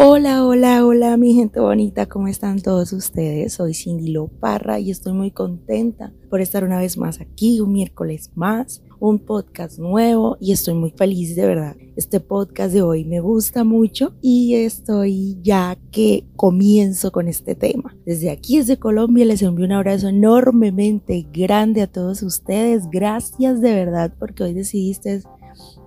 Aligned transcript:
Hola, 0.00 0.46
hola, 0.46 0.86
hola, 0.86 1.16
mi 1.16 1.34
gente 1.34 1.58
bonita, 1.58 2.06
¿cómo 2.06 2.28
están 2.28 2.62
todos 2.62 2.92
ustedes? 2.92 3.54
Soy 3.54 3.74
Cindy 3.74 4.12
Loparra 4.12 4.78
y 4.78 4.92
estoy 4.92 5.12
muy 5.12 5.32
contenta 5.32 6.12
por 6.30 6.40
estar 6.40 6.62
una 6.62 6.78
vez 6.78 6.96
más 6.96 7.20
aquí, 7.20 7.58
un 7.60 7.72
miércoles 7.72 8.30
más, 8.36 8.80
un 9.00 9.18
podcast 9.18 9.80
nuevo 9.80 10.36
y 10.40 10.52
estoy 10.52 10.74
muy 10.74 10.92
feliz 10.92 11.34
de 11.34 11.48
verdad. 11.48 11.74
Este 11.96 12.20
podcast 12.20 12.72
de 12.72 12.82
hoy 12.82 13.04
me 13.04 13.18
gusta 13.18 13.64
mucho 13.64 14.14
y 14.22 14.54
estoy 14.54 15.36
ya 15.42 15.76
que 15.90 16.28
comienzo 16.36 17.10
con 17.10 17.26
este 17.26 17.56
tema. 17.56 17.96
Desde 18.06 18.30
aquí, 18.30 18.58
desde 18.58 18.76
Colombia, 18.76 19.24
les 19.24 19.42
envío 19.42 19.66
un 19.66 19.72
abrazo 19.72 20.06
enormemente 20.06 21.26
grande 21.32 21.82
a 21.82 21.88
todos 21.88 22.22
ustedes. 22.22 22.88
Gracias 22.88 23.60
de 23.60 23.74
verdad 23.74 24.14
porque 24.16 24.44
hoy 24.44 24.54
decidiste 24.54 25.24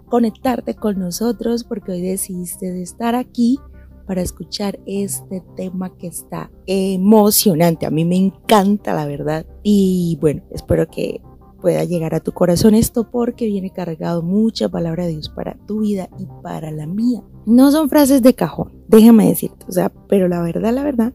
conectarte 0.10 0.76
con 0.76 1.00
nosotros, 1.00 1.64
porque 1.64 1.94
hoy 1.94 2.02
decidiste 2.02 2.82
estar 2.82 3.16
aquí 3.16 3.58
para 4.12 4.24
escuchar 4.24 4.78
este 4.86 5.42
tema 5.56 5.96
que 5.96 6.08
está 6.08 6.52
emocionante. 6.66 7.86
A 7.86 7.92
mí 7.92 8.04
me 8.04 8.18
encanta, 8.18 8.94
la 8.94 9.06
verdad. 9.06 9.46
Y 9.64 10.18
bueno, 10.20 10.44
espero 10.52 10.86
que 10.90 11.22
pueda 11.62 11.86
llegar 11.86 12.14
a 12.14 12.20
tu 12.20 12.34
corazón 12.34 12.76
esto 12.76 13.10
porque 13.10 13.46
viene 13.46 13.70
cargado 13.70 14.22
mucha 14.22 14.68
palabra 14.68 15.06
de 15.06 15.14
Dios 15.14 15.30
para 15.30 15.56
tu 15.66 15.80
vida 15.80 16.10
y 16.20 16.28
para 16.44 16.72
la 16.72 16.88
mía. 16.88 17.24
No 17.46 17.72
son 17.72 17.88
frases 17.88 18.22
de 18.22 18.34
cajón, 18.34 18.84
déjame 18.90 19.30
decirte, 19.30 19.66
o 19.70 19.72
sea, 19.72 19.94
pero 20.10 20.28
la 20.28 20.42
verdad, 20.42 20.74
la 20.74 20.84
verdad 20.84 21.14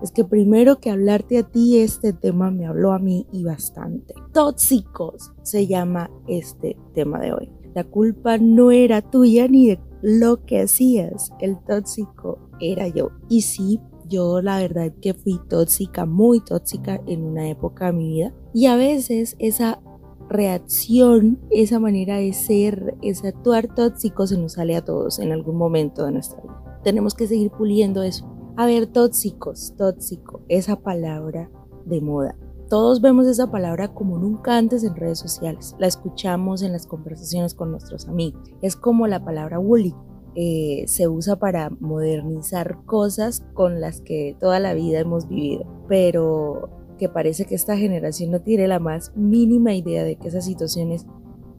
es 0.00 0.12
que 0.12 0.22
primero 0.22 0.78
que 0.78 0.90
hablarte 0.90 1.38
a 1.38 1.42
ti, 1.42 1.80
este 1.80 2.12
tema 2.12 2.52
me 2.52 2.66
habló 2.66 2.92
a 2.92 3.00
mí 3.00 3.26
y 3.32 3.42
bastante. 3.42 4.14
Tóxicos 4.32 5.32
se 5.42 5.66
llama 5.66 6.08
este 6.28 6.76
tema 6.94 7.18
de 7.18 7.32
hoy. 7.32 7.50
La 7.74 7.82
culpa 7.82 8.38
no 8.38 8.70
era 8.70 9.02
tuya 9.02 9.48
ni 9.48 9.66
de 9.68 9.80
lo 10.02 10.44
que 10.44 10.62
hacías. 10.62 11.32
El 11.40 11.58
tóxico 11.58 12.38
era 12.60 12.88
yo. 12.88 13.10
Y 13.28 13.42
sí, 13.42 13.80
yo 14.08 14.40
la 14.40 14.58
verdad 14.58 14.92
que 15.00 15.14
fui 15.14 15.40
tóxica, 15.48 16.06
muy 16.06 16.40
tóxica 16.40 17.00
en 17.06 17.24
una 17.24 17.48
época 17.48 17.86
de 17.86 17.92
mi 17.92 18.08
vida. 18.08 18.34
Y 18.54 18.66
a 18.66 18.76
veces 18.76 19.36
esa 19.38 19.80
reacción, 20.28 21.38
esa 21.50 21.78
manera 21.78 22.18
de 22.18 22.32
ser, 22.32 22.96
ese 23.02 23.28
actuar 23.28 23.74
tóxico 23.74 24.26
se 24.26 24.38
nos 24.38 24.54
sale 24.54 24.76
a 24.76 24.84
todos 24.84 25.18
en 25.18 25.32
algún 25.32 25.56
momento 25.56 26.04
de 26.04 26.12
nuestra 26.12 26.40
vida. 26.42 26.80
Tenemos 26.84 27.14
que 27.14 27.26
seguir 27.26 27.50
puliendo 27.50 28.02
eso. 28.02 28.30
A 28.56 28.66
ver, 28.66 28.86
tóxicos, 28.86 29.74
tóxico, 29.76 30.42
esa 30.48 30.76
palabra 30.76 31.50
de 31.86 32.00
moda. 32.00 32.36
Todos 32.68 33.00
vemos 33.00 33.26
esa 33.26 33.50
palabra 33.50 33.94
como 33.94 34.18
nunca 34.18 34.58
antes 34.58 34.84
en 34.84 34.94
redes 34.94 35.18
sociales. 35.18 35.74
La 35.78 35.86
escuchamos 35.86 36.60
en 36.60 36.72
las 36.72 36.86
conversaciones 36.86 37.54
con 37.54 37.70
nuestros 37.70 38.08
amigos. 38.08 38.42
Es 38.60 38.76
como 38.76 39.06
la 39.06 39.24
palabra 39.24 39.56
bullying. 39.56 39.94
Eh, 40.34 40.84
se 40.86 41.08
usa 41.08 41.36
para 41.36 41.70
modernizar 41.80 42.84
cosas 42.84 43.42
con 43.54 43.80
las 43.80 44.02
que 44.02 44.36
toda 44.38 44.60
la 44.60 44.74
vida 44.74 45.00
hemos 45.00 45.28
vivido. 45.28 45.64
Pero 45.88 46.68
que 46.98 47.08
parece 47.08 47.46
que 47.46 47.54
esta 47.54 47.76
generación 47.78 48.30
no 48.32 48.42
tiene 48.42 48.68
la 48.68 48.80
más 48.80 49.16
mínima 49.16 49.72
idea 49.72 50.04
de 50.04 50.16
que 50.16 50.28
esas 50.28 50.44
situaciones 50.44 51.06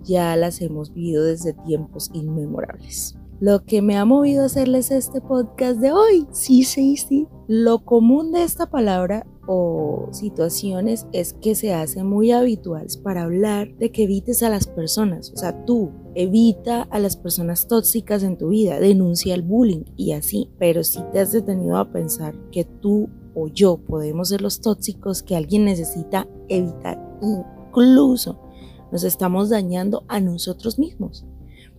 ya 0.03 0.35
las 0.35 0.61
hemos 0.61 0.93
vivido 0.93 1.23
desde 1.23 1.53
tiempos 1.53 2.11
inmemorables. 2.13 3.18
Lo 3.39 3.63
que 3.63 3.81
me 3.81 3.95
ha 3.95 4.03
movido 4.03 4.43
a 4.43 4.47
hacerles 4.47 4.91
este 4.91 5.21
podcast 5.21 5.79
de 5.79 5.93
hoy, 5.93 6.27
sí, 6.31 6.63
sí, 6.63 6.97
sí. 6.97 7.25
Lo 7.47 7.85
común 7.85 8.33
de 8.33 8.43
esta 8.43 8.69
palabra 8.69 9.25
o 9.47 10.09
situaciones 10.11 11.07
es 11.13 11.33
que 11.33 11.55
se 11.55 11.73
hace 11.73 12.03
muy 12.03 12.31
habitual 12.31 12.87
para 13.01 13.23
hablar 13.23 13.73
de 13.77 13.93
que 13.93 14.03
evites 14.03 14.43
a 14.43 14.49
las 14.49 14.67
personas. 14.67 15.31
O 15.33 15.37
sea, 15.37 15.63
tú 15.63 15.91
evita 16.15 16.81
a 16.81 16.99
las 16.99 17.15
personas 17.15 17.67
tóxicas 17.67 18.23
en 18.23 18.37
tu 18.37 18.49
vida, 18.49 18.77
denuncia 18.79 19.35
el 19.35 19.41
bullying 19.41 19.85
y 19.95 20.11
así. 20.11 20.51
Pero 20.59 20.83
si 20.83 21.01
te 21.13 21.19
has 21.21 21.31
detenido 21.31 21.77
a 21.77 21.93
pensar 21.93 22.35
que 22.51 22.65
tú 22.65 23.09
o 23.35 23.47
yo 23.47 23.77
podemos 23.77 24.29
ser 24.29 24.41
los 24.41 24.59
tóxicos 24.59 25.23
que 25.23 25.37
alguien 25.37 25.63
necesita 25.63 26.27
evitar. 26.49 27.01
Incluso 27.21 28.37
nos 28.91 29.05
estamos 29.05 29.49
dañando 29.49 30.03
a 30.09 30.19
nosotros 30.19 30.77
mismos. 30.77 31.25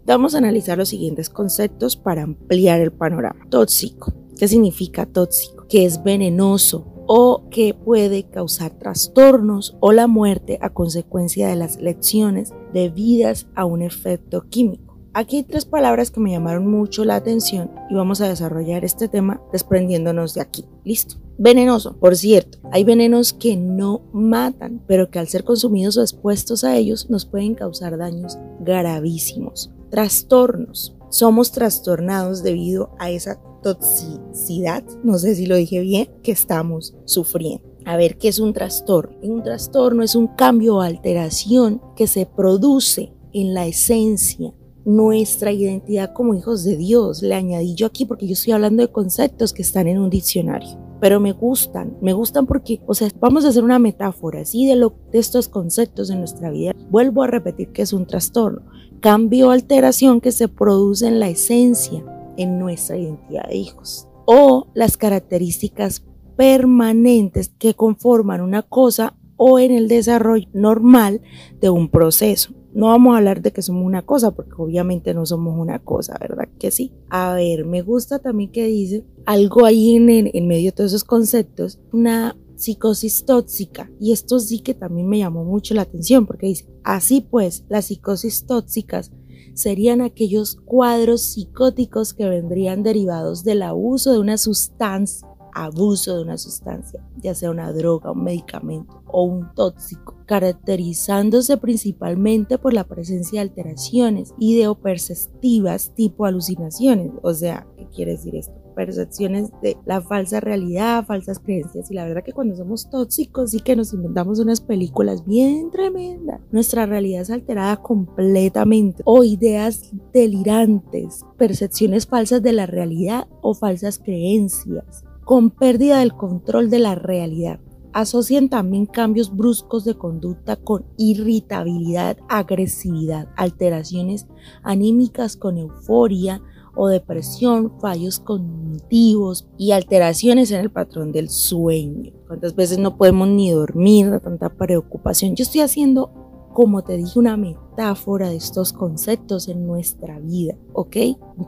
Vamos 0.07 0.35
a 0.35 0.39
analizar 0.39 0.79
los 0.79 0.89
siguientes 0.89 1.31
conceptos 1.31 1.97
para 1.97 2.23
ampliar 2.23 2.81
el 2.81 2.93
panorama. 2.93 3.47
Tóxico. 3.51 4.13
¿Qué 4.39 4.49
significa 4.49 5.07
tóxico? 5.07 5.67
Que 5.69 5.85
es 5.85 6.03
venenoso, 6.03 6.91
o 7.13 7.49
que 7.51 7.75
puede 7.75 8.23
causar 8.23 8.71
trastornos 8.79 9.77
o 9.81 9.91
la 9.91 10.07
muerte 10.07 10.61
a 10.63 10.71
consecuencia 10.71 11.49
de 11.49 11.57
las 11.57 11.81
lecciones 11.81 12.53
debidas 12.73 13.49
a 13.57 13.65
un 13.65 13.83
efecto 13.83 14.47
químico. 14.49 14.97
Aquí 15.13 15.39
hay 15.39 15.43
tres 15.43 15.65
palabras 15.65 16.13
que 16.13 16.21
me 16.21 16.31
llamaron 16.31 16.71
mucho 16.71 17.05
la 17.05 17.17
atención 17.17 17.73
y 17.91 17.97
vamos 17.97 18.21
a 18.21 18.29
desarrollar 18.29 18.85
este 18.85 19.09
tema 19.09 19.43
desprendiéndonos 19.51 20.35
de 20.35 20.41
aquí. 20.41 20.67
Listo. 20.85 21.17
Venenoso, 21.37 21.97
por 21.99 22.15
cierto, 22.15 22.59
hay 22.71 22.85
venenos 22.85 23.33
que 23.33 23.57
no 23.57 24.03
matan, 24.13 24.81
pero 24.87 25.11
que 25.11 25.19
al 25.19 25.27
ser 25.27 25.43
consumidos 25.43 25.97
o 25.97 26.03
expuestos 26.03 26.63
a 26.63 26.77
ellos 26.77 27.11
nos 27.11 27.27
pueden 27.27 27.57
causar 27.57 27.99
daños 27.99 28.39
gravísimos. 28.61 29.73
Trastornos. 29.91 30.97
Somos 31.11 31.51
trastornados 31.51 32.43
debido 32.43 32.95
a 32.99 33.11
esa 33.11 33.41
toxicidad, 33.63 34.85
no 35.03 35.19
sé 35.19 35.35
si 35.35 35.47
lo 35.47 35.57
dije 35.57 35.81
bien, 35.81 36.09
que 36.23 36.33
estamos 36.33 36.95
sufriendo. 37.05 37.69
A 37.85 37.97
ver, 37.97 38.17
¿qué 38.17 38.29
es 38.29 38.39
un 38.39 38.53
trastorno? 38.53 39.17
Un 39.23 39.43
trastorno 39.43 40.03
es 40.03 40.15
un 40.15 40.29
cambio 40.29 40.77
o 40.77 40.81
alteración 40.81 41.83
que 41.97 42.07
se 42.07 42.27
produce 42.27 43.13
en 43.33 43.55
la 43.55 43.67
esencia, 43.67 44.55
nuestra 44.85 45.53
identidad 45.53 46.13
como 46.13 46.35
hijos 46.35 46.65
de 46.65 46.77
Dios. 46.77 47.23
Le 47.23 47.35
añadí 47.35 47.75
yo 47.75 47.87
aquí 47.87 48.05
porque 48.05 48.27
yo 48.27 48.35
estoy 48.35 48.53
hablando 48.53 48.83
de 48.83 48.93
conceptos 48.93 49.53
que 49.53 49.63
están 49.63 49.89
en 49.89 49.99
un 49.99 50.11
diccionario. 50.11 50.90
Pero 51.01 51.21
me 51.21 51.33
gustan, 51.33 51.97
me 52.01 52.13
gustan 52.13 52.47
porque, 52.47 52.81
o 52.87 52.95
sea, 52.95 53.09
vamos 53.19 53.45
a 53.45 53.49
hacer 53.49 53.65
una 53.65 53.79
metáfora 53.79 54.41
así 54.41 54.67
de, 54.67 54.77
lo, 54.77 54.95
de 55.13 55.19
estos 55.19 55.49
conceptos 55.49 56.11
en 56.11 56.19
nuestra 56.19 56.51
vida. 56.51 56.75
Vuelvo 56.91 57.23
a 57.23 57.27
repetir 57.27 57.73
que 57.73 57.83
es 57.83 57.93
un 57.93 58.07
trastorno, 58.07 58.63
cambio 59.01 59.49
o 59.49 59.51
alteración 59.51 60.21
que 60.21 60.33
se 60.33 60.49
produce 60.49 61.07
en 61.07 61.21
la 61.21 61.29
esencia, 61.29 62.05
en 62.37 62.59
nuestra 62.59 62.97
identidad 62.97 63.49
de 63.49 63.57
hijos. 63.57 64.09
O 64.27 64.69
las 64.75 64.97
características 64.97 66.05
permanentes 66.37 67.51
que 67.59 67.75
conforman 67.75 68.41
una 68.41 68.63
cosa 68.63 69.15
o 69.43 69.59
en 69.59 69.71
el 69.73 69.89
desarrollo 69.89 70.47
normal 70.53 71.23
de 71.63 71.71
un 71.71 71.89
proceso. 71.89 72.53
No 72.75 72.89
vamos 72.89 73.15
a 73.15 73.17
hablar 73.17 73.41
de 73.41 73.53
que 73.53 73.63
somos 73.63 73.87
una 73.87 74.03
cosa, 74.03 74.33
porque 74.33 74.53
obviamente 74.59 75.15
no 75.15 75.25
somos 75.25 75.59
una 75.59 75.79
cosa, 75.79 76.19
¿verdad? 76.21 76.47
Que 76.59 76.71
sí. 76.71 76.93
A 77.09 77.33
ver, 77.33 77.65
me 77.65 77.81
gusta 77.81 78.19
también 78.19 78.53
que 78.53 78.67
dice 78.67 79.03
algo 79.25 79.65
ahí 79.65 79.97
en, 79.97 80.11
en, 80.11 80.47
medio 80.47 80.67
de 80.67 80.73
todos 80.73 80.91
esos 80.91 81.05
conceptos, 81.05 81.81
una 81.91 82.37
psicosis 82.57 83.25
tóxica. 83.25 83.91
Y 83.99 84.13
esto 84.13 84.39
sí 84.39 84.59
que 84.59 84.75
también 84.75 85.09
me 85.09 85.21
llamó 85.21 85.43
mucho 85.43 85.73
la 85.73 85.83
atención, 85.83 86.27
porque 86.27 86.49
dice, 86.49 86.67
así 86.85 87.23
pues, 87.23 87.65
las 87.71 87.87
psicosis 87.87 88.45
tóxicas 88.45 89.11
serían 89.55 90.03
aquellos 90.03 90.57
cuadros 90.67 91.23
psicóticos 91.23 92.13
que 92.13 92.29
vendrían 92.29 92.83
derivados 92.83 93.43
del 93.43 93.63
abuso 93.63 94.13
de 94.13 94.19
una 94.19 94.37
sustancia, 94.37 95.27
abuso 95.55 96.17
de 96.17 96.23
una 96.23 96.39
sustancia, 96.39 97.05
ya 97.19 97.35
sea 97.35 97.51
una 97.51 97.73
droga, 97.73 98.13
un 98.13 98.25
medicamento 98.25 99.03
o 99.07 99.25
un 99.25 99.53
tóxico, 99.55 100.17
caracterizándose 100.27 101.57
principalmente 101.57 102.59
por 102.59 102.73
la 102.73 102.85
presencia 102.85 103.41
de 103.41 103.49
alteraciones 103.49 104.35
ideoperceptivas 104.39 105.95
tipo 105.95 106.27
alucinaciones. 106.27 107.11
O 107.23 107.35
sea, 107.35 107.67
¿qué 107.77 107.89
quiere 107.89 108.13
decir 108.13 108.37
esto? 108.37 108.61
percepciones 108.81 109.51
de 109.63 109.77
la 109.85 110.01
falsa 110.01 110.41
realidad, 110.41 111.05
falsas 111.05 111.39
creencias. 111.39 111.91
Y 111.91 111.95
la 111.95 112.07
verdad 112.07 112.25
que 112.25 112.33
cuando 112.33 112.57
somos 112.57 112.89
tóxicos 112.89 113.53
y 113.53 113.61
que 113.61 113.77
nos 113.77 113.93
inventamos 113.93 114.39
unas 114.39 114.63
películas 114.63 115.27
bien 115.27 115.71
tremendas, 115.71 116.41
nuestra 116.51 116.87
realidad 116.87 117.23
es 117.23 117.31
alterada 117.31 117.77
completamente. 117.77 119.03
O 119.05 119.23
ideas 119.23 119.93
delirantes, 120.15 121.27
percepciones 121.37 122.07
falsas 122.07 122.43
de 122.43 122.53
la 122.53 122.67
realidad 122.67 123.29
o 123.43 123.55
falsas 123.55 123.99
creencias, 123.99 125.05
con 125.31 125.51
pérdida 125.51 126.01
del 126.01 126.13
control 126.13 126.71
de 126.71 126.81
la 126.81 126.97
realidad. 126.97 127.61
Asocian 127.93 128.49
también 128.49 128.85
cambios 128.85 129.37
bruscos 129.37 129.85
de 129.85 129.95
conducta 129.95 130.57
con 130.57 130.85
irritabilidad, 130.99 132.17
agresividad, 132.29 133.29
alteraciones 133.37 134.27
anímicas 134.65 135.37
con 135.37 135.57
euforia, 135.57 136.43
o 136.75 136.89
depresión, 136.89 137.79
fallos 137.81 138.19
cognitivos 138.19 139.47
y 139.57 139.71
alteraciones 139.71 140.51
en 140.51 140.61
el 140.61 140.71
patrón 140.73 141.13
del 141.13 141.29
sueño. 141.29 142.13
¿Cuántas 142.27 142.57
veces 142.57 142.79
no 142.79 142.97
podemos 142.97 143.29
ni 143.29 143.53
dormir 143.53 144.11
de 144.11 144.19
tanta 144.19 144.49
preocupación? 144.49 145.37
Yo 145.37 145.45
estoy 145.45 145.61
haciendo, 145.61 146.11
como 146.53 146.83
te 146.83 146.97
dije, 146.97 147.19
una 147.19 147.37
metáfora 147.37 148.29
de 148.29 148.37
estos 148.37 148.73
conceptos 148.73 149.49
en 149.49 149.67
nuestra 149.67 150.19
vida, 150.19 150.55
¿ok? 150.73 150.97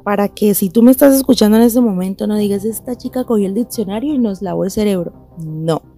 Para 0.05 0.29
que 0.29 0.55
si 0.55 0.71
tú 0.71 0.83
me 0.83 0.91
estás 0.91 1.15
escuchando 1.15 1.57
en 1.57 1.65
este 1.65 1.81
momento 1.81 2.27
no 2.27 2.37
digas, 2.37 2.65
esta 2.65 2.97
chica 2.97 3.25
cogió 3.25 3.47
el 3.47 3.55
diccionario 3.55 4.15
y 4.15 4.19
nos 4.19 4.43
lavó 4.43 4.65
el 4.65 4.71
cerebro. 4.71 5.13
No. 5.39 5.92